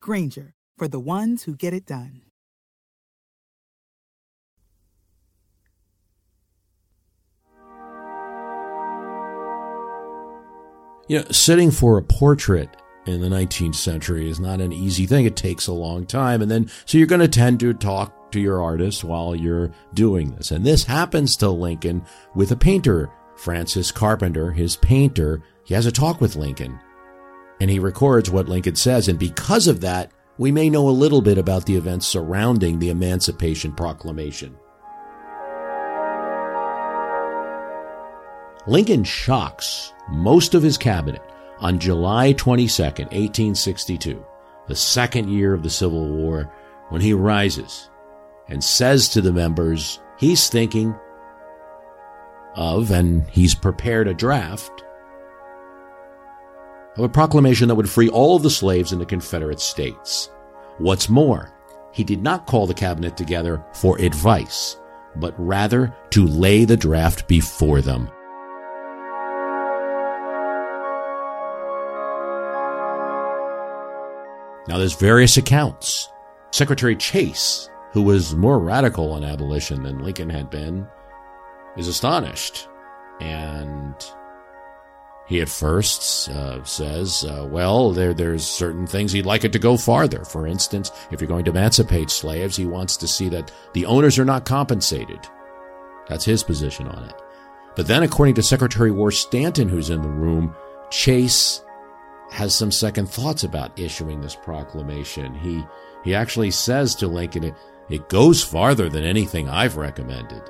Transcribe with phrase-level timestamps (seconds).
[0.00, 2.22] Grainger, for the ones who get it done.
[11.08, 12.68] You know, sitting for a portrait
[13.06, 15.24] in the 19th century is not an easy thing.
[15.24, 16.42] It takes a long time.
[16.42, 20.32] And then, so you're going to tend to talk to your artist while you're doing
[20.32, 20.50] this.
[20.50, 25.42] And this happens to Lincoln with a painter, Francis Carpenter, his painter.
[25.64, 26.80] He has a talk with Lincoln
[27.60, 29.08] and he records what Lincoln says.
[29.08, 32.90] And because of that, we may know a little bit about the events surrounding the
[32.90, 34.56] Emancipation Proclamation.
[38.66, 41.22] Lincoln shocks most of his cabinet
[41.58, 44.24] on July 22, 1862,
[44.66, 46.52] the second year of the Civil War,
[46.88, 47.88] when he rises
[48.48, 50.94] and says to the members he's thinking
[52.54, 54.84] of and he's prepared a draft
[56.96, 60.30] of a proclamation that would free all of the slaves in the Confederate States.
[60.78, 61.52] What's more,
[61.92, 64.78] he did not call the cabinet together for advice,
[65.16, 68.10] but rather to lay the draft before them.
[74.68, 76.08] Now, there's various accounts.
[76.50, 80.86] Secretary Chase, who was more radical on abolition than Lincoln had been,
[81.76, 82.68] is astonished.
[83.20, 83.94] And
[85.26, 89.58] he at first uh, says, uh, well, there, there's certain things he'd like it to
[89.58, 90.24] go farther.
[90.24, 94.18] For instance, if you're going to emancipate slaves, he wants to see that the owners
[94.18, 95.18] are not compensated.
[96.08, 97.14] That's his position on it.
[97.74, 100.54] But then, according to Secretary War Stanton, who's in the room,
[100.90, 101.62] Chase
[102.30, 105.34] has some second thoughts about issuing this proclamation.
[105.34, 105.64] He
[106.04, 107.54] he actually says to Lincoln, it,
[107.90, 110.42] it goes farther than anything I've recommended.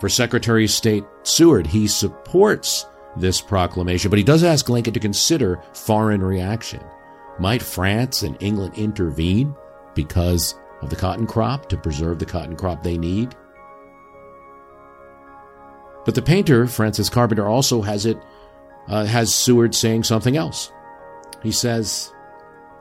[0.00, 2.86] For Secretary of State Seward, he supports
[3.16, 6.82] this proclamation, but he does ask Lincoln to consider foreign reaction.
[7.38, 9.54] Might France and England intervene
[9.94, 13.34] because of the cotton crop to preserve the cotton crop they need?
[16.04, 18.18] But the painter, Francis Carpenter, also has it
[18.88, 20.70] uh, has Seward saying something else.
[21.42, 22.12] He says,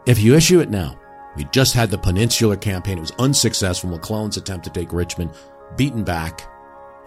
[0.05, 0.99] If you issue it now,
[1.35, 2.97] we just had the Peninsular Campaign.
[2.97, 3.89] It was unsuccessful.
[3.89, 5.31] McClellan's attempt to take Richmond,
[5.77, 6.49] beaten back.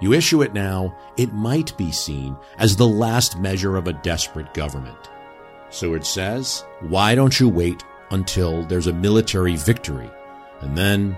[0.01, 4.53] You issue it now, it might be seen as the last measure of a desperate
[4.53, 5.11] government.
[5.71, 10.11] Seward says, Why don't you wait until there's a military victory?
[10.61, 11.17] And then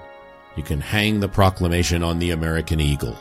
[0.56, 3.16] you can hang the proclamation on the American eagle.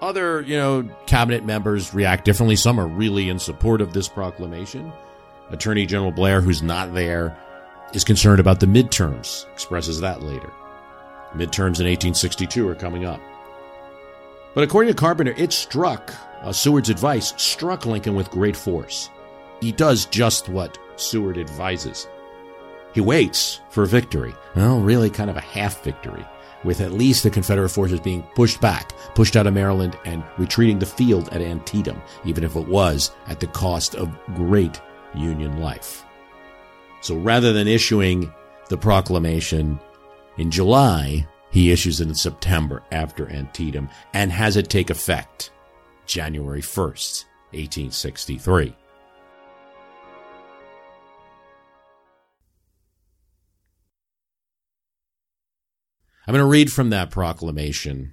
[0.00, 2.56] Other, you know, cabinet members react differently.
[2.56, 4.92] Some are really in support of this proclamation.
[5.50, 7.36] Attorney General Blair, who's not there,
[7.92, 10.50] is concerned about the midterms, expresses that later.
[11.32, 13.20] Midterms in 1862 are coming up.
[14.54, 16.12] But according to Carpenter, it struck,
[16.42, 19.10] uh, Seward's advice struck Lincoln with great force.
[19.60, 22.08] He does just what Seward advises.
[22.92, 24.34] He waits for victory.
[24.56, 26.26] Well, really kind of a half victory
[26.64, 30.78] with at least the Confederate forces being pushed back, pushed out of Maryland, and retreating
[30.78, 34.80] the field at Antietam, even if it was at the cost of great
[35.14, 36.04] Union life.
[37.00, 38.32] So rather than issuing
[38.68, 39.80] the proclamation
[40.36, 45.50] in July, he issues it in September after Antietam and has it take effect
[46.06, 48.76] January 1st, 1863.
[56.26, 58.12] I'm going to read from that proclamation.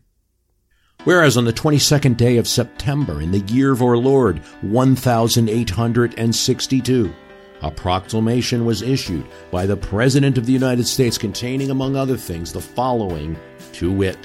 [1.03, 7.13] Whereas on the 22nd day of September, in the year of our Lord, 1862,
[7.61, 12.53] a proclamation was issued by the President of the United States containing, among other things,
[12.53, 13.35] the following
[13.73, 14.17] to wit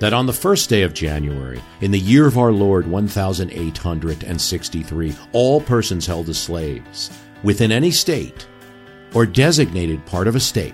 [0.00, 5.60] that on the first day of January, in the year of our Lord 1863, all
[5.60, 7.10] persons held as slaves
[7.42, 8.46] within any state
[9.12, 10.72] or designated part of a state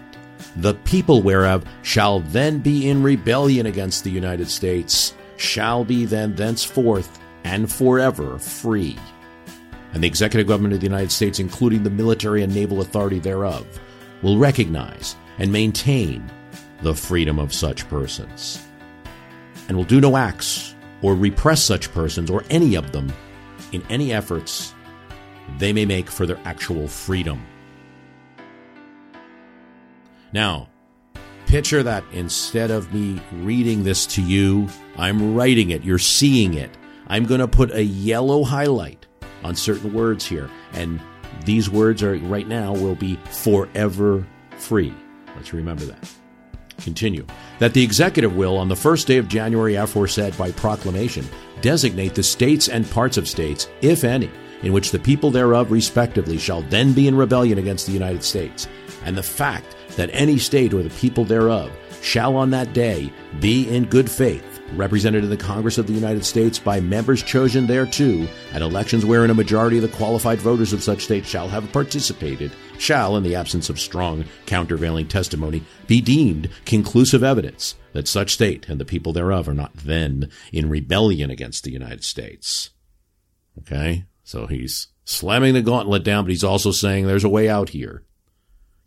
[0.56, 6.34] the people whereof shall then be in rebellion against the United States, shall be then
[6.34, 8.98] thenceforth and forever free.
[9.96, 13.66] And the executive government of the United States, including the military and naval authority thereof,
[14.20, 16.22] will recognize and maintain
[16.82, 18.62] the freedom of such persons,
[19.68, 23.10] and will do no acts or repress such persons or any of them
[23.72, 24.74] in any efforts
[25.56, 27.42] they may make for their actual freedom.
[30.30, 30.68] Now,
[31.46, 35.84] picture that instead of me reading this to you, I'm writing it.
[35.84, 36.76] You're seeing it.
[37.06, 39.05] I'm going to put a yellow highlight
[39.46, 40.50] on certain words here.
[40.72, 41.00] And
[41.44, 44.26] these words are right now will be forever
[44.58, 44.92] free.
[45.36, 46.12] Let's remember that.
[46.78, 47.26] Continue.
[47.58, 51.26] That the executive will, on the first day of January aforesaid by proclamation,
[51.62, 54.30] designate the states and parts of states, if any,
[54.62, 58.68] in which the people thereof respectively shall then be in rebellion against the United States,
[59.04, 61.70] and the fact that any state or the people thereof
[62.02, 63.10] shall on that day
[63.40, 67.66] be in good faith represented in the Congress of the United States by members chosen
[67.66, 71.72] thereto at elections wherein a majority of the qualified voters of such state shall have
[71.72, 78.32] participated, shall, in the absence of strong countervailing testimony, be deemed conclusive evidence that such
[78.32, 82.70] state and the people thereof are not then in rebellion against the United States.
[83.58, 84.04] Okay?
[84.24, 88.02] So he's slamming the gauntlet down, but he's also saying there's a way out here.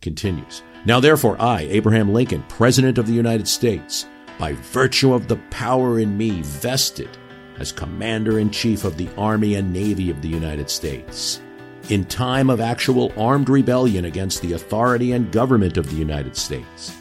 [0.01, 0.61] Continues.
[0.85, 4.05] Now therefore I, Abraham Lincoln, President of the United States,
[4.39, 7.09] by virtue of the power in me vested
[7.59, 11.41] as Commander in Chief of the Army and Navy of the United States,
[11.89, 16.95] in time of actual armed rebellion against the authority and government of the United States,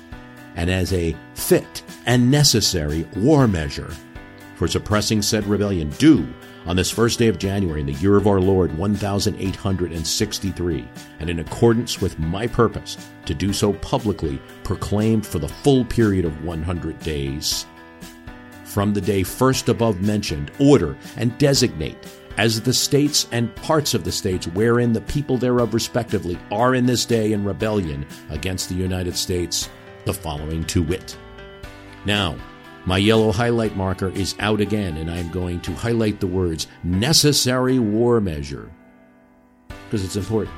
[0.56, 3.94] and as a fit and necessary war measure
[4.56, 6.26] for suppressing said rebellion, do
[6.68, 10.88] on this first day of January in the year of our Lord 1863,
[11.18, 16.26] and in accordance with my purpose to do so publicly, proclaimed for the full period
[16.26, 17.64] of 100 days.
[18.64, 21.96] From the day first above mentioned, order and designate
[22.36, 26.84] as the states and parts of the states wherein the people thereof respectively are in
[26.84, 29.70] this day in rebellion against the United States,
[30.04, 31.16] the following to wit.
[32.04, 32.36] Now,
[32.88, 37.78] my yellow highlight marker is out again, and I'm going to highlight the words necessary
[37.78, 38.72] war measure
[39.68, 40.56] because it's important.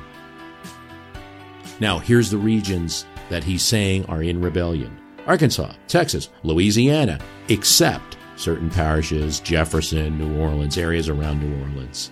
[1.81, 4.97] Now, here's the regions that he's saying are in rebellion
[5.27, 7.19] Arkansas, Texas, Louisiana,
[7.49, 12.11] except certain parishes, Jefferson, New Orleans, areas around New Orleans,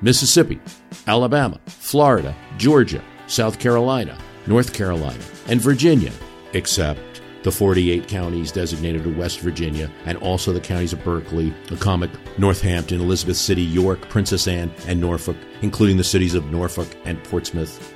[0.00, 0.60] Mississippi,
[1.06, 6.10] Alabama, Florida, Georgia, South Carolina, North Carolina, and Virginia,
[6.54, 7.11] except
[7.42, 13.00] the 48 counties designated to West Virginia, and also the counties of Berkeley, Accomack, Northampton,
[13.00, 17.94] Elizabeth City, York, Princess Anne, and Norfolk, including the cities of Norfolk and Portsmouth,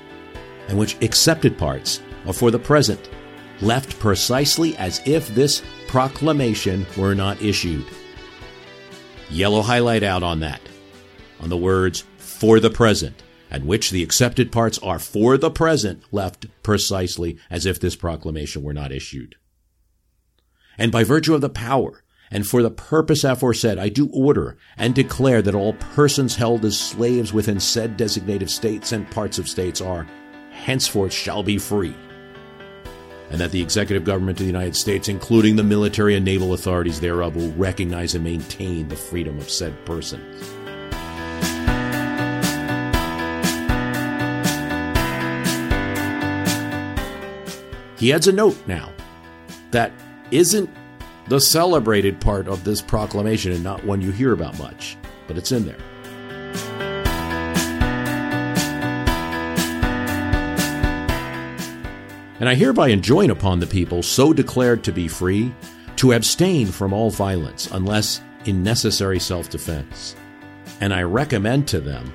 [0.68, 3.08] and which accepted parts are for the present
[3.60, 7.84] left precisely as if this proclamation were not issued.
[9.30, 10.60] Yellow highlight out on that,
[11.40, 16.02] on the words for the present and which the accepted parts are for the present
[16.12, 19.36] left precisely as if this proclamation were not issued.
[20.78, 24.94] And by virtue of the power and for the purpose aforesaid, I do order and
[24.94, 29.80] declare that all persons held as slaves within said designated states and parts of states
[29.80, 30.06] are
[30.50, 31.94] henceforth shall be free.
[33.30, 37.00] And that the executive government of the United States, including the military and naval authorities
[37.00, 40.55] thereof, will recognize and maintain the freedom of said persons.
[47.98, 48.92] He adds a note now
[49.70, 49.92] that
[50.30, 50.70] isn't
[51.28, 54.96] the celebrated part of this proclamation and not one you hear about much,
[55.26, 55.76] but it's in there.
[62.38, 65.54] And I hereby enjoin upon the people so declared to be free
[65.96, 70.14] to abstain from all violence unless in necessary self defense.
[70.82, 72.12] And I recommend to them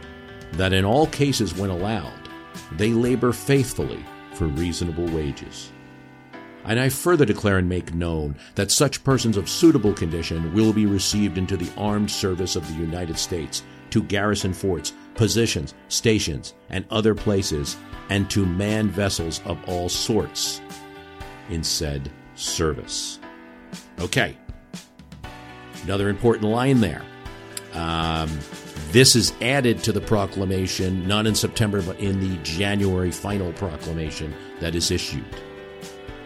[0.54, 2.30] that in all cases when allowed,
[2.74, 5.71] they labor faithfully for reasonable wages.
[6.66, 10.86] And I further declare and make known that such persons of suitable condition will be
[10.86, 16.86] received into the armed service of the United States to garrison forts, positions, stations, and
[16.90, 17.78] other places,
[18.10, 20.62] and to man vessels of all sorts
[21.50, 23.20] in said service.
[24.00, 24.38] Okay.
[25.84, 27.04] Another important line there.
[27.74, 28.30] Um,
[28.92, 34.34] this is added to the proclamation, not in September, but in the January final proclamation
[34.60, 35.26] that is issued.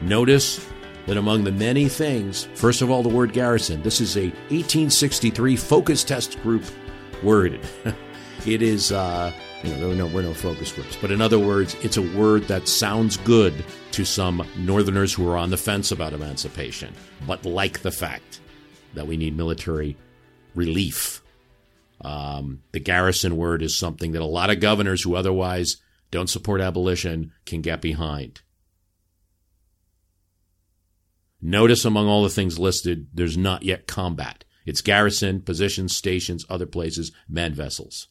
[0.02, 0.66] Notice
[1.06, 3.82] that among the many things, first of all, the word garrison.
[3.82, 6.64] This is a 1863 focus test group
[7.24, 7.60] word.
[8.46, 9.32] it is, uh,
[9.64, 12.18] you know, there were no, were no focus groups, but in other words, it's a
[12.18, 13.54] word that sounds good
[13.92, 16.94] to some Northerners who are on the fence about emancipation,
[17.28, 18.42] but like the fact
[18.94, 19.96] that we need military
[20.56, 21.22] relief
[22.02, 25.78] um, the garrison word is something that a lot of governors who otherwise
[26.12, 28.42] don't support abolition can get behind.
[31.42, 34.46] Notice among all the things listed, there's not yet combat.
[34.66, 38.08] It's garrison, positions, stations, other places, manned vessels.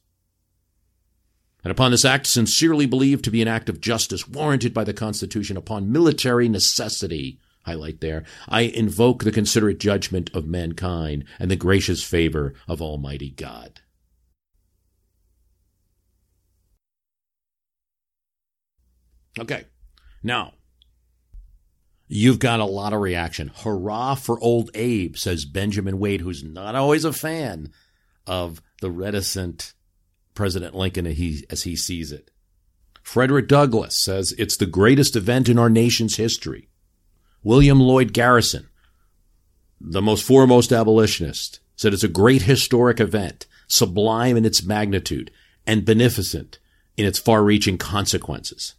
[1.64, 4.92] And upon this act, sincerely believed to be an act of justice warranted by the
[4.92, 11.56] Constitution upon military necessity, highlight there, I invoke the considerate judgment of mankind and the
[11.56, 13.80] gracious favor of Almighty God.
[19.38, 19.64] Okay.
[20.22, 20.52] Now,
[22.08, 23.50] you've got a lot of reaction.
[23.54, 27.72] Hurrah for old Abe, says Benjamin Wade, who's not always a fan
[28.26, 29.72] of the reticent
[30.34, 32.30] President Lincoln as he, as he sees it.
[33.02, 36.68] Frederick Douglass says it's the greatest event in our nation's history.
[37.42, 38.68] William Lloyd Garrison,
[39.80, 45.30] the most foremost abolitionist, said it's a great historic event, sublime in its magnitude,
[45.66, 46.58] and beneficent
[46.96, 48.74] in its far reaching consequences.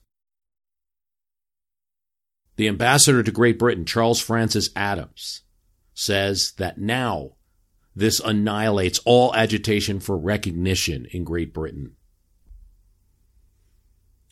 [2.56, 5.42] The ambassador to Great Britain, Charles Francis Adams,
[5.94, 7.32] says that now
[7.96, 11.96] this annihilates all agitation for recognition in Great Britain.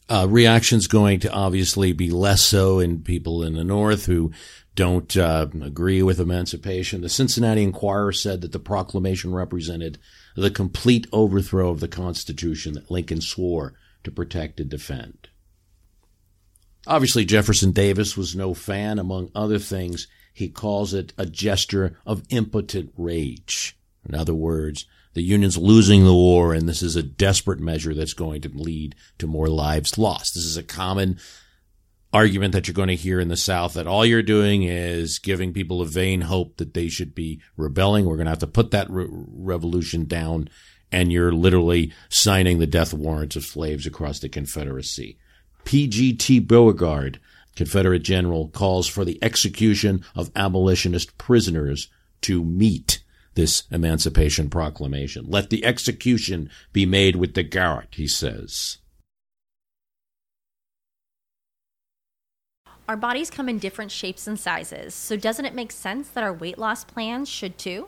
[0.09, 4.31] Uh, reactions going to obviously be less so in people in the North who
[4.75, 7.01] don't uh, agree with emancipation.
[7.01, 9.97] The Cincinnati Enquirer said that the proclamation represented
[10.35, 15.29] the complete overthrow of the Constitution that Lincoln swore to protect and defend.
[16.85, 20.07] Obviously, Jefferson Davis was no fan, among other things.
[20.33, 23.77] He calls it a gesture of impotent rage.
[24.07, 28.13] In other words, the Union's losing the war, and this is a desperate measure that's
[28.13, 30.33] going to lead to more lives lost.
[30.33, 31.19] This is a common
[32.11, 35.53] argument that you're going to hear in the South that all you're doing is giving
[35.53, 38.05] people a vain hope that they should be rebelling.
[38.05, 40.49] We're going to have to put that re- revolution down,
[40.91, 45.17] and you're literally signing the death warrants of slaves across the Confederacy.
[45.65, 46.39] P.G.T.
[46.39, 47.19] Beauregard
[47.55, 51.89] Confederate general calls for the execution of abolitionist prisoners
[52.21, 53.03] to meet
[53.35, 55.25] this Emancipation Proclamation.
[55.27, 58.77] Let the execution be made with the garrote, he says.
[62.87, 66.33] Our bodies come in different shapes and sizes, so doesn't it make sense that our
[66.33, 67.87] weight loss plans should too?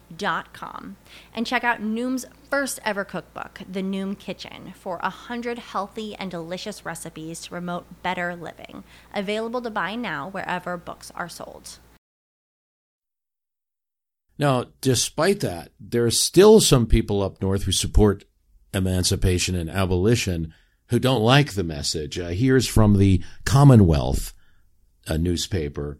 [0.17, 0.97] Dot com
[1.33, 6.29] and check out Noom's first ever cookbook, The Noom Kitchen, for a hundred healthy and
[6.29, 8.83] delicious recipes to promote better living.
[9.13, 11.79] Available to buy now wherever books are sold.
[14.37, 18.25] Now, despite that, there are still some people up north who support
[18.73, 20.53] emancipation and abolition
[20.87, 22.19] who don't like the message.
[22.19, 24.33] Uh, here's from the Commonwealth
[25.07, 25.99] a newspaper.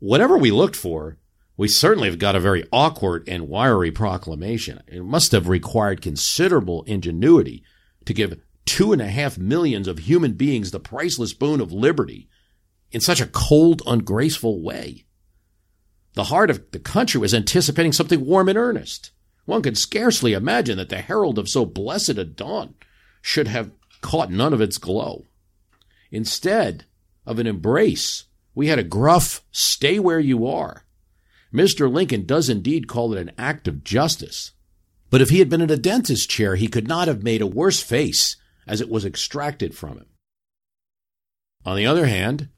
[0.00, 1.18] Whatever we looked for,
[1.56, 4.82] we certainly have got a very awkward and wiry proclamation.
[4.86, 7.62] It must have required considerable ingenuity
[8.04, 12.28] to give two and a half millions of human beings the priceless boon of liberty
[12.92, 15.04] in such a cold, ungraceful way.
[16.14, 19.10] The heart of the country was anticipating something warm and earnest.
[19.44, 22.74] One could scarcely imagine that the herald of so blessed a dawn
[23.22, 23.70] should have
[24.00, 25.24] caught none of its glow.
[26.10, 26.84] Instead
[27.24, 30.85] of an embrace, we had a gruff, stay where you are.
[31.52, 31.92] Mr.
[31.92, 34.52] Lincoln does indeed call it an act of justice.
[35.10, 37.46] But if he had been in a dentist's chair, he could not have made a
[37.46, 38.36] worse face
[38.66, 40.06] as it was extracted from him.
[41.64, 42.48] On the other hand,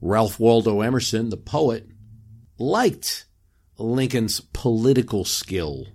[0.00, 1.88] Ralph Waldo Emerson, the poet,
[2.58, 3.26] liked
[3.78, 5.86] Lincoln's political skill.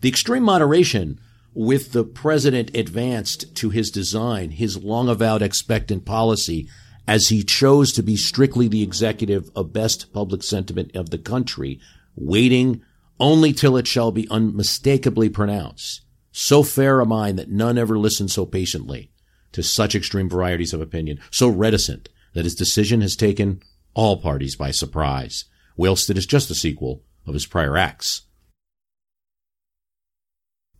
[0.00, 1.20] The extreme moderation
[1.54, 6.68] with the president advanced to his design, his long avowed expectant policy,
[7.08, 11.80] as he chose to be strictly the executive of best public sentiment of the country,
[12.14, 12.82] waiting
[13.18, 16.02] only till it shall be unmistakably pronounced.
[16.32, 19.10] So fair a mind that none ever listened so patiently
[19.52, 23.62] to such extreme varieties of opinion, so reticent that his decision has taken
[23.94, 25.46] all parties by surprise
[25.78, 28.26] whilst it is just a sequel of his prior acts.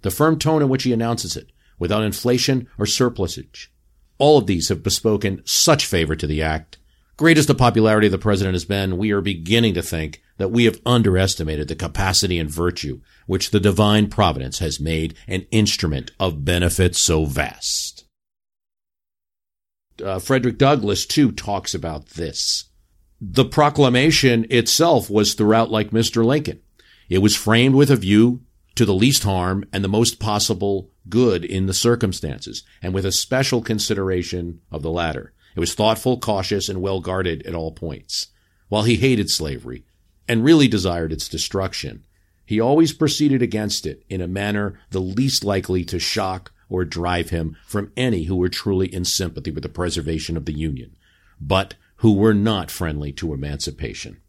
[0.03, 3.73] The firm tone in which he announces it, without inflation or surplusage,
[4.19, 6.79] all of these have bespoken such favor to the act.
[7.17, 10.53] Great as the popularity of the president has been, we are beginning to think that
[10.53, 16.13] we have underestimated the capacity and virtue which the divine providence has made an instrument
[16.19, 18.05] of benefit so vast.
[20.03, 22.67] uh, Frederick Douglass too talks about this.
[23.21, 26.25] The proclamation itself was throughout like Mr.
[26.25, 26.61] Lincoln.
[27.09, 28.43] It was framed with a view
[28.77, 33.13] to the least harm and the most possible good in the circumstances, and with a
[33.13, 35.33] special consideration of the latter.
[35.57, 38.29] It was thoughtful, cautious, and well guarded at all points.
[38.69, 39.85] While he hated slavery
[40.29, 42.05] and really desired its destruction,
[42.45, 47.31] he always proceeded against it in a manner the least likely to shock or drive
[47.31, 50.97] him from any who were truly in sympathy with the preservation of the Union,
[51.41, 54.21] but who were not friendly to emancipation.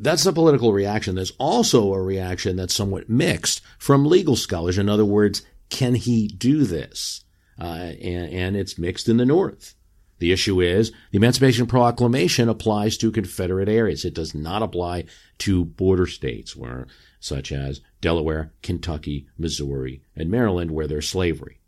[0.00, 1.16] That's the political reaction.
[1.16, 4.78] There's also a reaction that's somewhat mixed from legal scholars.
[4.78, 7.24] In other words, can he do this?
[7.60, 9.74] Uh, and, and it's mixed in the North.
[10.20, 14.04] The issue is the Emancipation Proclamation applies to Confederate areas.
[14.04, 15.06] It does not apply
[15.38, 16.86] to border states where,
[17.18, 21.58] such as Delaware, Kentucky, Missouri, and Maryland, where there's slavery.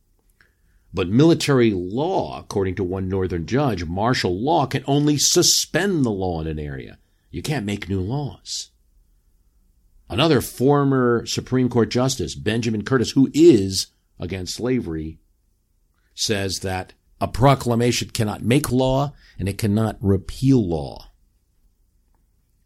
[0.94, 6.40] But military law, according to one northern judge, martial law can only suspend the law
[6.40, 6.98] in an area.
[7.30, 8.70] You can't make new laws.
[10.08, 15.20] Another former Supreme Court Justice, Benjamin Curtis, who is against slavery,
[16.14, 21.10] says that a proclamation cannot make law and it cannot repeal law.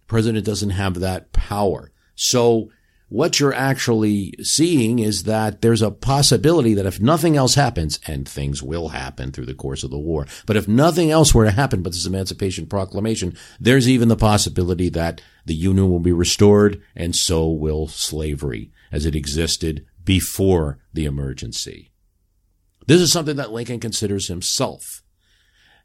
[0.01, 1.93] The president doesn't have that power.
[2.15, 2.71] So
[3.09, 8.29] what you're actually seeing is that there's a possibility that if nothing else happens, and
[8.29, 11.51] things will happen through the course of the war, but if nothing else were to
[11.51, 16.83] happen but this Emancipation Proclamation, there's even the possibility that the Union will be restored
[16.97, 21.91] and so will slavery as it existed before the emergency.
[22.87, 25.03] This is something that Lincoln considers himself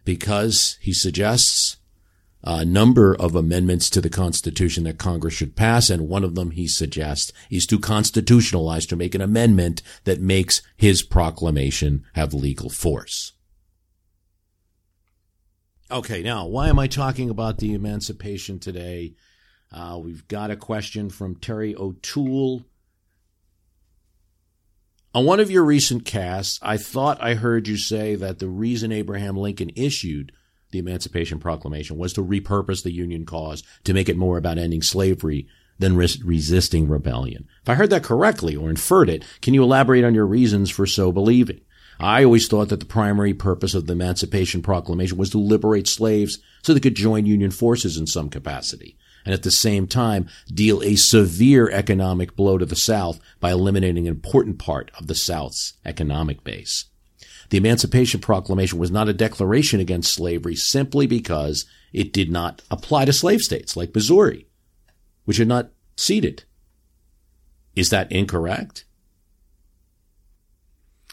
[0.04, 1.78] because he suggests
[2.44, 6.52] a number of amendments to the Constitution that Congress should pass, and one of them
[6.52, 12.70] he suggests is to constitutionalize, to make an amendment that makes his proclamation have legal
[12.70, 13.34] force.
[15.92, 19.16] Okay, now, why am I talking about the emancipation today?
[19.72, 22.64] Uh, we've got a question from Terry O'Toole.
[25.14, 28.92] On one of your recent casts, I thought I heard you say that the reason
[28.92, 30.32] Abraham Lincoln issued
[30.72, 34.82] the Emancipation Proclamation was to repurpose the Union cause to make it more about ending
[34.82, 35.48] slavery
[35.80, 37.48] than res- resisting rebellion.
[37.62, 40.86] If I heard that correctly or inferred it, can you elaborate on your reasons for
[40.86, 41.62] so believing?
[42.00, 46.40] I always thought that the primary purpose of the Emancipation Proclamation was to liberate slaves
[46.62, 50.82] so they could join Union forces in some capacity, and at the same time deal
[50.82, 55.74] a severe economic blow to the South by eliminating an important part of the South's
[55.86, 56.86] economic base.
[57.50, 63.06] The Emancipation Proclamation was not a declaration against slavery simply because it did not apply
[63.06, 64.48] to slave states like Missouri,
[65.26, 66.44] which had not ceded.
[67.76, 68.86] Is that incorrect?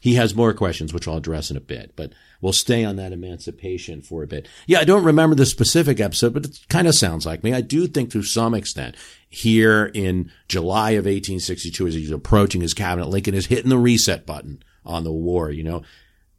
[0.03, 3.13] He has more questions, which I'll address in a bit, but we'll stay on that
[3.13, 4.47] emancipation for a bit.
[4.67, 7.53] Yeah, I don't remember the specific episode, but it kind of sounds like me.
[7.53, 8.95] I do think to some extent
[9.29, 14.27] here in July of 1862, as he's approaching his cabinet, Lincoln is hitting the reset
[14.27, 15.51] button on the war.
[15.51, 15.83] You know,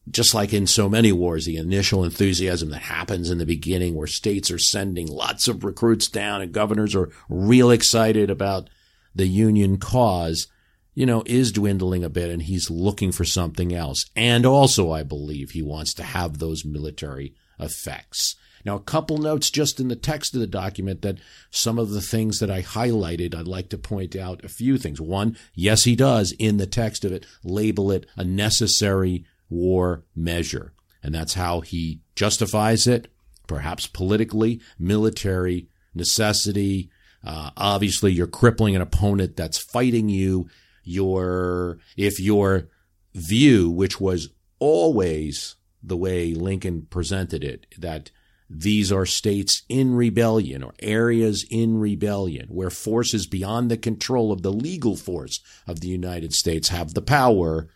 [0.10, 4.08] just like in so many wars, the initial enthusiasm that happens in the beginning where
[4.08, 8.70] states are sending lots of recruits down and governors are real excited about
[9.14, 10.48] the Union cause,
[10.94, 14.06] you know, is dwindling a bit and he's looking for something else.
[14.16, 18.36] And also, I believe he wants to have those military effects.
[18.66, 21.20] Now, a couple notes just in the text of the document that
[21.52, 25.00] some of the things that I highlighted, I'd like to point out a few things.
[25.00, 30.74] One, yes, he does in the text of it label it a necessary war measure.
[31.04, 33.12] And that's how he justifies it,
[33.48, 36.90] perhaps politically, military necessity.
[37.24, 40.50] Uh, obviously, you're crippling an opponent that's fighting you.
[40.84, 42.70] Your, if your
[43.14, 44.30] view, which was
[44.60, 48.12] always the way Lincoln presented it, that
[48.50, 54.42] these are states in rebellion or areas in rebellion where forces beyond the control of
[54.42, 57.68] the legal force of the United States have the power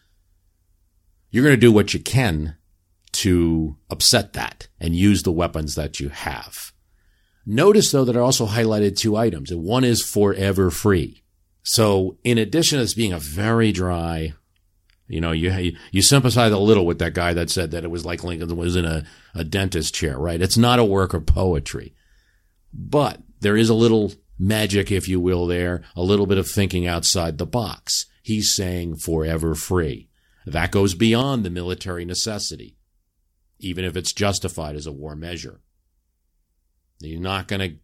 [1.31, 2.55] you're going to do what you can
[3.13, 6.71] to upset that and use the weapons that you have.
[7.45, 11.23] Notice though that I also highlighted two items one is forever free.
[11.63, 14.33] So in addition to this being a very dry,
[15.07, 18.05] you know, you, you sympathize a little with that guy that said that it was
[18.05, 19.03] like Lincoln was in a,
[19.35, 20.41] a dentist chair, right?
[20.41, 21.93] It's not a work of poetry,
[22.73, 26.87] but there is a little magic, if you will, there, a little bit of thinking
[26.87, 28.05] outside the box.
[28.23, 30.09] He's saying forever free.
[30.45, 32.77] That goes beyond the military necessity,
[33.59, 35.61] even if it's justified as a war measure.
[36.99, 37.75] He's not going to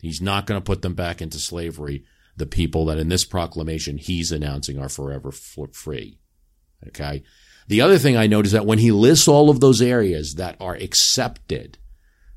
[0.00, 2.04] he's not going to put them back into slavery.
[2.36, 6.18] The people that in this proclamation he's announcing are forever free.
[6.88, 7.22] Okay.
[7.68, 10.56] The other thing I note is that when he lists all of those areas that
[10.60, 11.78] are accepted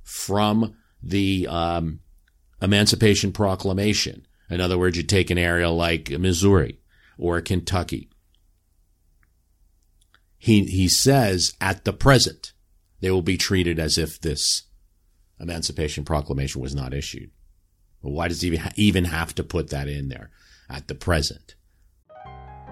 [0.01, 1.99] from the um,
[2.61, 6.79] Emancipation Proclamation, in other words, you take an area like Missouri
[7.17, 8.09] or Kentucky,
[10.39, 12.53] he, he says at the present,
[13.01, 14.63] they will be treated as if this
[15.39, 17.29] Emancipation Proclamation was not issued.
[18.01, 20.31] Well, why does he even have to put that in there
[20.69, 21.55] at the present?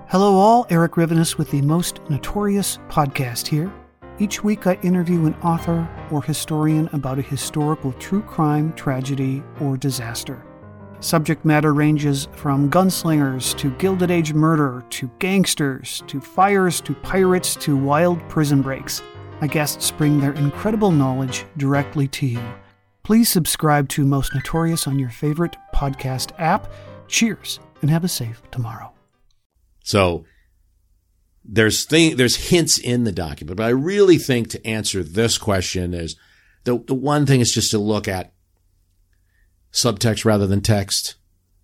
[0.07, 0.65] Hello, all.
[0.69, 3.71] Erik Rivenes with the Most Notorious podcast here.
[4.19, 9.75] Each week, I interview an author or historian about a historical true crime, tragedy, or
[9.75, 10.46] disaster.
[10.99, 17.55] Subject matter ranges from gunslingers to Gilded Age murder to gangsters to fires to pirates
[17.57, 19.03] to wild prison breaks.
[19.39, 22.41] My guests bring their incredible knowledge directly to you.
[23.03, 26.71] Please subscribe to Most Notorious on your favorite podcast app.
[27.07, 28.91] Cheers and have a safe tomorrow.
[29.83, 30.25] So
[31.45, 35.93] there's thing, there's hints in the document, but I really think to answer this question
[35.93, 36.15] is
[36.63, 38.33] the, the one thing is just to look at
[39.81, 41.15] subtext rather than text,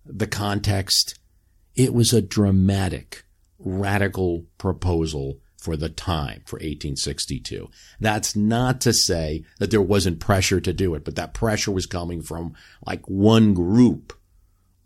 [0.04, 1.18] the context.
[1.74, 3.24] It was a dramatic,
[3.58, 7.68] radical proposal for the time for 1862.
[7.98, 11.86] That's not to say that there wasn't pressure to do it, but that pressure was
[11.86, 12.54] coming from
[12.86, 14.12] like one group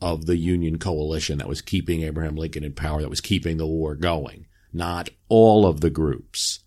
[0.00, 3.66] of the Union coalition that was keeping Abraham Lincoln in power, that was keeping the
[3.66, 6.60] war going, not all of the groups.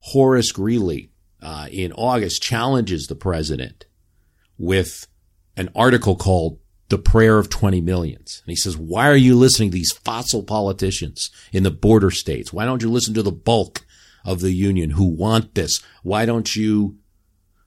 [0.00, 1.10] Horace Greeley
[1.42, 3.86] uh, in August challenges the president
[4.58, 5.06] with
[5.56, 8.42] an article called the prayer of 20 millions.
[8.44, 12.52] And he says, why are you listening to these fossil politicians in the border states?
[12.52, 13.84] Why don't you listen to the bulk
[14.24, 15.82] of the union who want this?
[16.02, 16.96] Why don't you,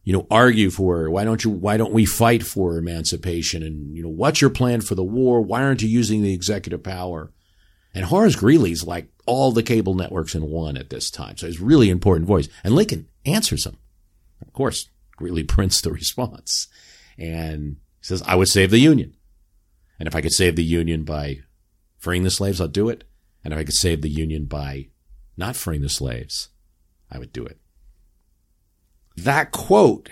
[0.03, 1.11] you know, argue for it?
[1.11, 3.61] Why don't you, why don't we fight for emancipation?
[3.61, 5.41] And, you know, what's your plan for the war?
[5.41, 7.33] Why aren't you using the executive power?
[7.93, 11.35] And Horace Greeley's like all the cable networks in one at this time.
[11.35, 12.47] So he's really important voice.
[12.63, 13.77] And Lincoln answers him.
[14.41, 16.67] Of course, Greeley prints the response
[17.17, 19.15] and says, I would save the Union.
[19.99, 21.39] And if I could save the Union by
[21.97, 23.03] freeing the slaves, I'd do it.
[23.43, 24.87] And if I could save the Union by
[25.35, 26.49] not freeing the slaves,
[27.11, 27.57] I would do it.
[29.17, 30.09] That quote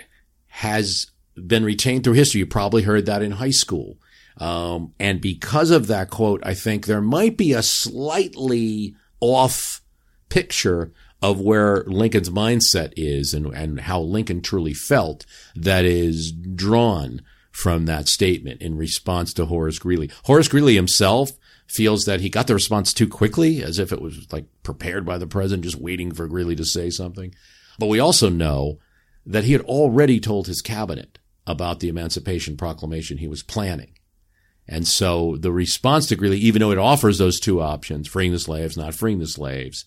[0.48, 2.40] has been retained through history.
[2.40, 3.98] You probably heard that in high school.
[4.38, 9.82] Um, and because of that quote, I think there might be a slightly off
[10.28, 15.26] picture of where Lincoln's mindset is and, and how Lincoln truly felt
[15.56, 20.10] that is drawn from that statement in response to Horace Greeley.
[20.24, 21.32] Horace Greeley himself
[21.66, 25.18] feels that he got the response too quickly, as if it was like prepared by
[25.18, 27.34] the president, just waiting for Greeley to say something.
[27.78, 28.78] But we also know
[29.26, 33.92] that he had already told his cabinet about the Emancipation Proclamation he was planning.
[34.68, 38.38] And so the response to Greeley, even though it offers those two options, freeing the
[38.38, 39.86] slaves, not freeing the slaves,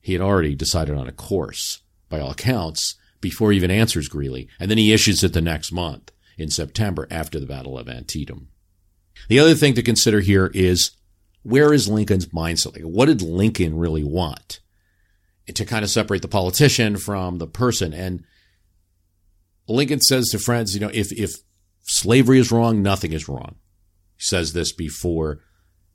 [0.00, 4.48] he had already decided on a course, by all accounts, before he even answers Greeley.
[4.58, 8.48] And then he issues it the next month in September after the Battle of Antietam.
[9.28, 10.92] The other thing to consider here is
[11.42, 12.74] where is Lincoln's mindset?
[12.74, 14.60] Like, what did Lincoln really want?
[15.46, 17.92] And to kind of separate the politician from the person.
[17.92, 18.24] And
[19.68, 21.32] Lincoln says to friends, you know, if, if
[21.82, 23.56] slavery is wrong, nothing is wrong.
[24.16, 25.40] He says this before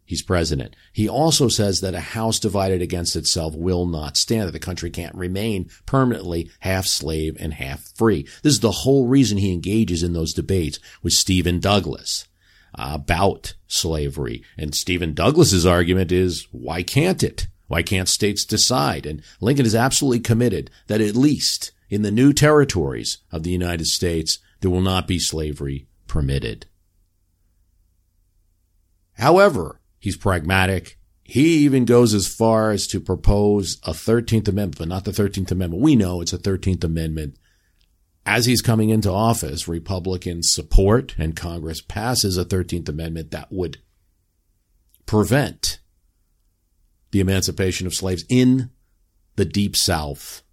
[0.05, 0.75] he's president.
[0.93, 4.89] He also says that a house divided against itself will not stand, that the country
[4.89, 8.27] can't remain permanently half slave and half free.
[8.43, 12.27] This is the whole reason he engages in those debates with Stephen Douglas
[12.73, 14.43] about slavery.
[14.57, 17.47] And Stephen Douglas's argument is, why can't it?
[17.67, 19.05] Why can't states decide?
[19.05, 23.87] And Lincoln is absolutely committed that at least in the new territories of the United
[23.87, 26.67] States, there will not be slavery permitted.
[29.13, 30.99] However, He's pragmatic.
[31.23, 35.49] He even goes as far as to propose a 13th Amendment, but not the 13th
[35.49, 35.81] Amendment.
[35.81, 37.39] We know it's a 13th Amendment.
[38.23, 43.79] As he's coming into office, Republicans support and Congress passes a 13th Amendment that would
[45.07, 45.79] prevent
[47.09, 48.69] the emancipation of slaves in
[49.37, 50.43] the deep South.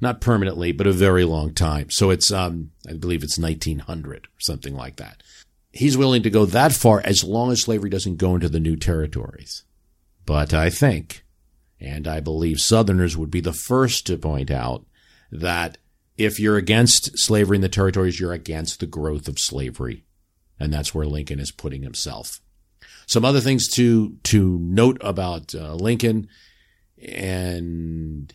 [0.00, 1.90] Not permanently, but a very long time.
[1.90, 5.22] So it's, um, I believe it's 1900 or something like that
[5.76, 8.76] he's willing to go that far as long as slavery doesn't go into the new
[8.76, 9.64] territories.
[10.24, 11.24] But I think,
[11.80, 14.84] and I believe Southerners would be the first to point out
[15.30, 15.78] that
[16.16, 20.04] if you're against slavery in the territories, you're against the growth of slavery.
[20.58, 22.40] And that's where Lincoln is putting himself.
[23.06, 26.28] Some other things to, to note about uh, Lincoln
[27.06, 28.32] and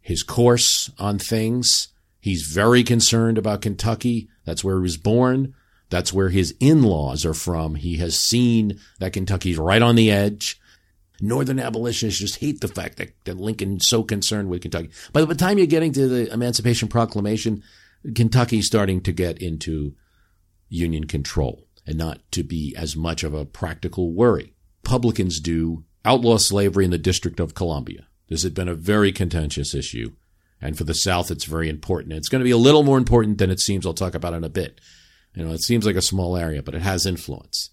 [0.00, 1.88] his course on things.
[2.20, 4.28] He's very concerned about Kentucky.
[4.44, 5.54] That's where he was born.
[5.88, 7.76] That's where his in-laws are from.
[7.76, 10.60] He has seen that Kentucky's right on the edge.
[11.20, 14.90] Northern abolitionists just hate the fact that, that Lincoln's so concerned with Kentucky.
[15.12, 17.62] By the time you're getting to the Emancipation Proclamation,
[18.14, 19.94] Kentucky's starting to get into
[20.68, 24.52] Union control and not to be as much of a practical worry.
[24.82, 28.06] Republicans do outlaw slavery in the District of Columbia.
[28.28, 30.12] This has been a very contentious issue.
[30.60, 32.14] And for the South, it's very important.
[32.14, 33.86] It's going to be a little more important than it seems.
[33.86, 34.80] I'll talk about in a bit.
[35.36, 37.70] You know, it seems like a small area, but it has influence.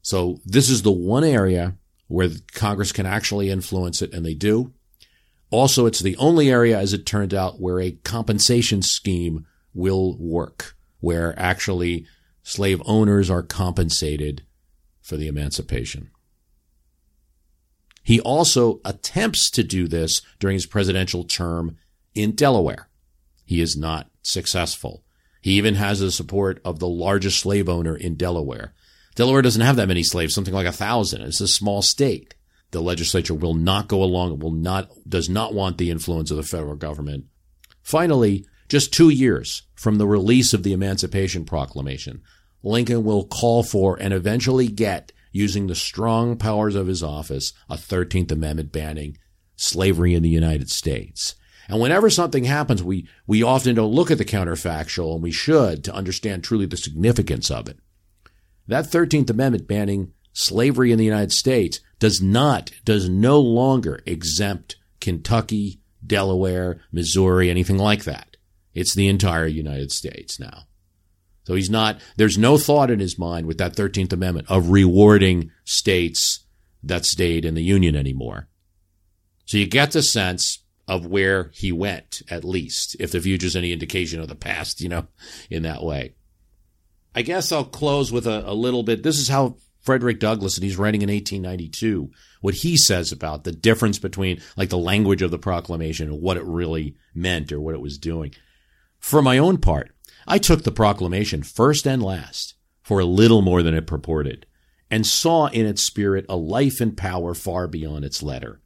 [0.00, 4.72] So this is the one area where Congress can actually influence it, and they do.
[5.50, 9.44] Also, it's the only area, as it turned out, where a compensation scheme
[9.74, 12.06] will work, where actually
[12.44, 14.44] slave owners are compensated
[15.02, 16.10] for the emancipation.
[18.04, 21.76] He also attempts to do this during his presidential term
[22.14, 22.88] in Delaware.
[23.44, 25.02] He is not successful.
[25.40, 28.74] He even has the support of the largest slave owner in Delaware.
[29.14, 31.22] Delaware doesn't have that many slaves, something like a thousand.
[31.22, 32.34] It's a small state.
[32.70, 36.36] The legislature will not go along, it will not, does not want the influence of
[36.36, 37.24] the federal government.
[37.82, 42.22] Finally, just two years from the release of the Emancipation Proclamation,
[42.62, 47.76] Lincoln will call for and eventually get, using the strong powers of his office, a
[47.76, 49.16] 13th Amendment banning
[49.56, 51.34] slavery in the United States.
[51.70, 55.84] And whenever something happens, we, we often don't look at the counterfactual, and we should
[55.84, 57.78] to understand truly the significance of it.
[58.66, 64.78] That 13th Amendment banning slavery in the United States does not, does no longer exempt
[65.00, 68.36] Kentucky, Delaware, Missouri, anything like that.
[68.74, 70.64] It's the entire United States now.
[71.44, 75.52] So he's not, there's no thought in his mind with that 13th Amendment of rewarding
[75.64, 76.46] states
[76.82, 78.48] that stayed in the Union anymore.
[79.44, 83.70] So you get the sense of where he went, at least, if the future's any
[83.70, 85.06] indication of the past, you know,
[85.48, 86.14] in that way.
[87.14, 89.04] I guess I'll close with a, a little bit.
[89.04, 93.52] This is how Frederick Douglass, and he's writing in 1892, what he says about the
[93.52, 97.76] difference between like the language of the proclamation and what it really meant or what
[97.76, 98.34] it was doing.
[98.98, 99.92] For my own part,
[100.26, 104.44] I took the proclamation first and last for a little more than it purported
[104.90, 108.60] and saw in its spirit a life and power far beyond its letter.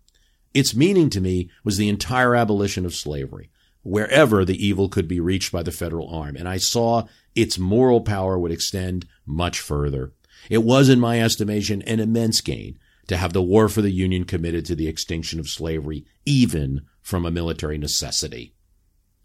[0.54, 3.50] Its meaning to me was the entire abolition of slavery,
[3.82, 6.36] wherever the evil could be reached by the federal arm.
[6.36, 10.12] And I saw its moral power would extend much further.
[10.48, 14.24] It was, in my estimation, an immense gain to have the war for the Union
[14.24, 18.54] committed to the extinction of slavery, even from a military necessity.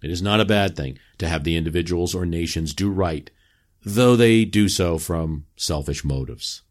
[0.02, 3.30] It is not a bad thing to have the individuals or nations do right,
[3.84, 6.64] though they do so from selfish motives.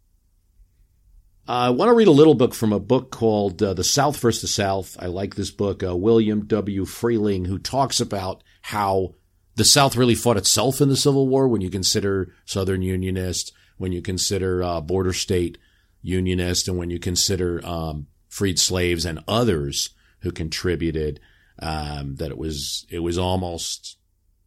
[1.48, 4.42] I want to read a little book from a book called uh, The South versus
[4.42, 4.98] the South.
[5.00, 5.82] I like this book.
[5.82, 6.84] Uh, William W.
[6.84, 9.14] Freehling, who talks about how
[9.54, 13.92] the South really fought itself in the Civil War when you consider Southern Unionists, when
[13.92, 15.56] you consider uh, border state
[16.02, 19.88] Unionists, and when you consider um, freed slaves and others
[20.20, 21.18] who contributed.
[21.60, 23.96] Um, that it was it was almost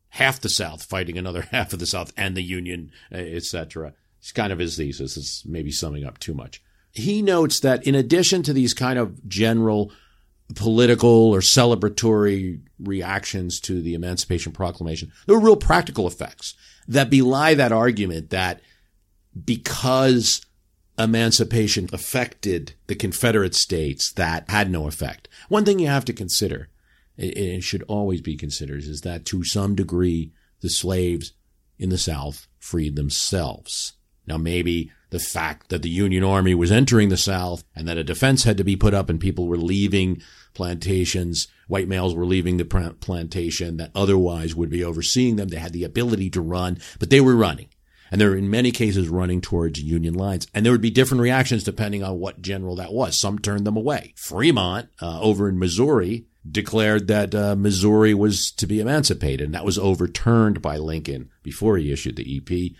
[0.09, 3.93] half the South fighting another half of the South and the Union, etc.
[4.19, 5.17] It's kind of his thesis.
[5.17, 9.27] It's maybe summing up too much he notes that in addition to these kind of
[9.27, 9.91] general
[10.55, 16.55] political or celebratory reactions to the Emancipation Proclamation, there were real practical effects
[16.87, 18.61] that belie that argument that
[19.45, 20.41] because
[20.97, 25.27] emancipation affected the Confederate states, that had no effect.
[25.47, 26.69] One thing you have to consider,
[27.17, 31.33] it should always be considered, is that to some degree, the slaves
[31.79, 33.93] in the South freed themselves.
[34.27, 38.03] Now, maybe the fact that the Union Army was entering the South and that a
[38.03, 40.21] defense had to be put up and people were leaving
[40.53, 42.65] plantations, white males were leaving the
[42.99, 45.49] plantation that otherwise would be overseeing them.
[45.49, 47.67] They had the ability to run, but they were running.
[48.09, 50.47] And they were in many cases running towards Union lines.
[50.53, 53.19] And there would be different reactions depending on what general that was.
[53.19, 54.13] Some turned them away.
[54.17, 59.65] Fremont, uh, over in Missouri, declared that uh, Missouri was to be emancipated, and that
[59.65, 62.75] was overturned by Lincoln before he issued the EP.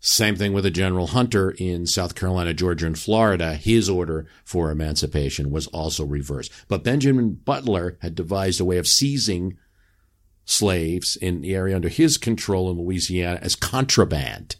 [0.00, 3.54] Same thing with a General Hunter in South Carolina, Georgia, and Florida.
[3.54, 6.52] His order for emancipation was also reversed.
[6.68, 9.58] But Benjamin Butler had devised a way of seizing
[10.44, 14.56] slaves in the area under his control in Louisiana as contraband.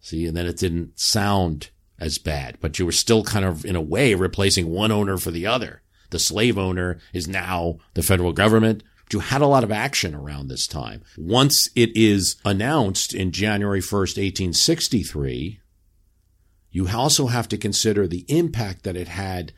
[0.00, 3.76] See, and then it didn't sound as bad, but you were still kind of, in
[3.76, 5.82] a way, replacing one owner for the other.
[6.10, 10.48] The slave owner is now the federal government you had a lot of action around
[10.48, 11.02] this time.
[11.16, 15.60] Once it is announced in January 1st, 1863,
[16.70, 19.52] you also have to consider the impact that it had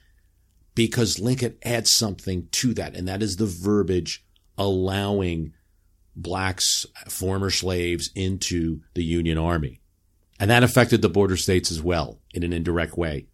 [0.75, 4.25] because Lincoln adds something to that, and that is the verbiage
[4.57, 5.53] allowing
[6.15, 9.81] blacks, former slaves, into the Union Army.
[10.39, 13.27] And that affected the border states as well in an indirect way.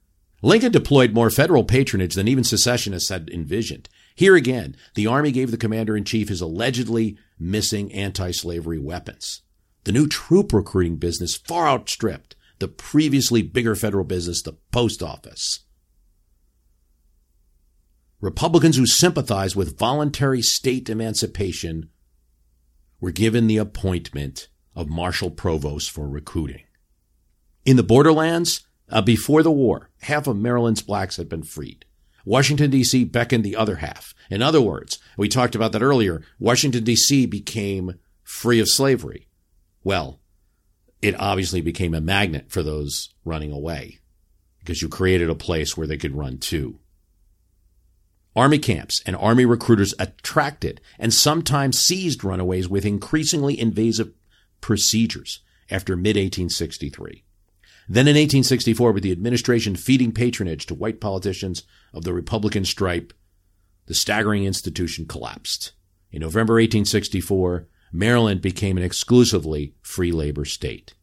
[0.43, 3.89] Lincoln deployed more federal patronage than even secessionists had envisioned.
[4.17, 9.43] Here again, the Army gave the commander in chief his allegedly missing anti slavery weapons.
[9.85, 15.61] The new troop recruiting business far outstripped the previously bigger federal business, the post office.
[18.21, 21.91] Republicans who sympathized with voluntary state emancipation
[23.01, 26.65] were given the appointment of marshal provost for recruiting.
[27.67, 31.86] In the borderlands, uh, before the war, half of Maryland's blacks had been freed.
[32.27, 33.05] Washington, D.C.
[33.05, 34.13] beckoned the other half.
[34.31, 37.25] In other words, we talked about that earlier, Washington, D.C.
[37.27, 39.29] became free of slavery.
[39.85, 40.19] Well,
[41.01, 44.01] it obviously became a magnet for those running away
[44.59, 46.81] because you created a place where they could run to.
[48.35, 54.13] Army camps and Army recruiters attracted and sometimes seized runaways with increasingly invasive
[54.61, 57.23] procedures after mid 1863.
[57.89, 63.13] Then in 1864, with the administration feeding patronage to white politicians of the Republican stripe,
[63.87, 65.73] the staggering institution collapsed.
[66.11, 70.95] In November 1864, Maryland became an exclusively free labor state.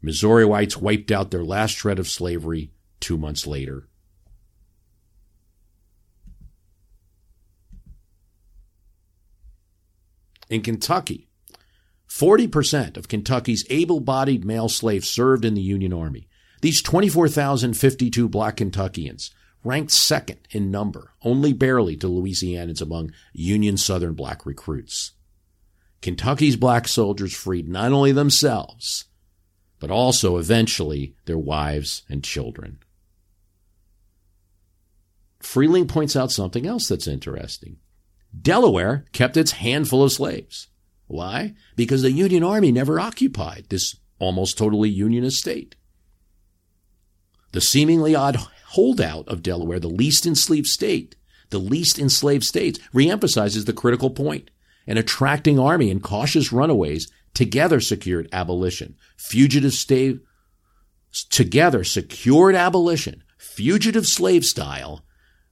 [0.00, 3.88] Missouri whites wiped out their last shred of slavery two months later.
[10.48, 11.28] In Kentucky,
[12.12, 16.28] 40% of Kentucky's able bodied male slaves served in the Union Army.
[16.60, 19.30] These 24,052 black Kentuckians
[19.64, 25.12] ranked second in number, only barely to Louisianans among Union Southern black recruits.
[26.02, 29.06] Kentucky's black soldiers freed not only themselves,
[29.80, 32.78] but also eventually their wives and children.
[35.40, 37.78] Freehling points out something else that's interesting.
[38.38, 40.68] Delaware kept its handful of slaves.
[41.06, 41.54] Why?
[41.76, 45.74] Because the Union Army never occupied this almost totally Unionist state.
[47.52, 48.36] The seemingly odd
[48.68, 51.16] holdout of Delaware, the least enslaved state,
[51.50, 54.50] the least enslaved states, reemphasizes the critical point.
[54.86, 58.96] An attracting army and cautious runaways together secured abolition.
[59.16, 60.20] Fugitive slave
[61.30, 65.04] together secured abolition, fugitive slave style,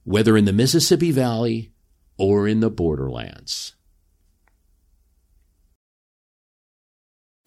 [0.03, 1.71] whether in the Mississippi Valley
[2.17, 3.75] or in the borderlands.